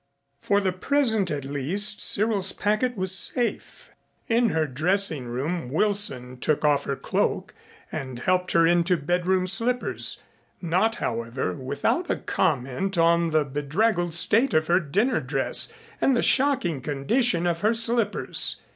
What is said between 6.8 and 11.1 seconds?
her cloak and helped her into bedroom slippers, not,